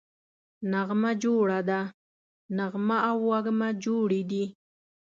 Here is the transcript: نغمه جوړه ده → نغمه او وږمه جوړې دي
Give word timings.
نغمه 0.71 1.11
جوړه 1.23 1.59
ده 1.69 1.81
→ 1.89 1.91
نغمه 2.57 2.97
او 3.09 3.17
وږمه 3.29 3.69
جوړې 3.83 4.21
دي 4.31 4.45